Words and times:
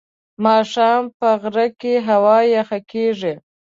ماښام 0.43 1.03
په 1.17 1.29
غره 1.41 1.67
کې 1.79 1.93
هوا 2.07 2.37
یخه 2.55 2.79
کېږي. 2.91 3.33